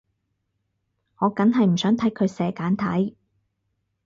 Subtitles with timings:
[1.19, 3.15] 我梗係唔想睇佢寫簡體